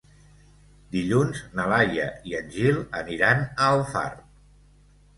Dilluns 0.95 1.43
na 1.59 1.67
Laia 1.75 2.09
i 2.31 2.35
en 2.41 2.51
Gil 2.57 2.83
aniran 3.05 3.47
a 3.55 3.71
Alfarb. 3.79 4.29